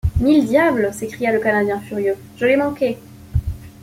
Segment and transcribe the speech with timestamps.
[0.19, 0.91] Mille diables!
[0.95, 2.97] s’écria le Canadien furieux, je l’ai manqué!